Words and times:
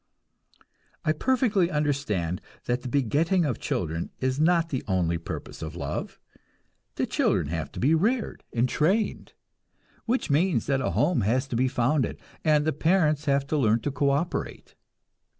I 1.05 1.11
perfectly 1.13 1.69
understand 1.69 2.41
that 2.65 2.81
the 2.81 2.87
begetting 2.89 3.45
of 3.45 3.59
children 3.59 4.09
is 4.19 4.39
not 4.39 4.69
the 4.69 4.81
only 4.87 5.19
purpose 5.19 5.61
of 5.61 5.75
love. 5.75 6.19
The 6.95 7.05
children 7.05 7.49
have 7.49 7.71
to 7.73 7.79
be 7.79 7.93
reared 7.93 8.43
and 8.51 8.67
trained, 8.67 9.33
which 10.07 10.31
means 10.31 10.65
that 10.65 10.81
a 10.81 10.89
home 10.89 11.21
has 11.21 11.47
to 11.49 11.55
be 11.55 11.67
founded, 11.67 12.19
and 12.43 12.65
the 12.65 12.73
parents 12.73 13.25
have 13.25 13.45
to 13.45 13.57
learn 13.57 13.81
to 13.81 13.91
co 13.91 14.09
operate. 14.09 14.73